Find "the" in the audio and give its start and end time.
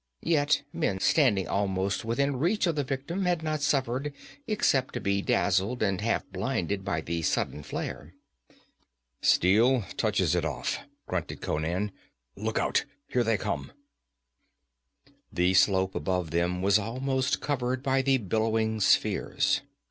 2.75-2.83, 7.01-7.21, 15.31-15.53, 18.01-18.17